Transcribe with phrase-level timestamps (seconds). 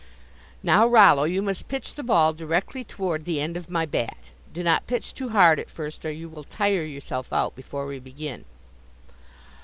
[0.63, 4.31] "Now, Rollo, you must pitch the ball directly toward the end of my bat.
[4.51, 7.99] Do not pitch too hard at first, or you will tire yourself out before we
[7.99, 8.45] begin."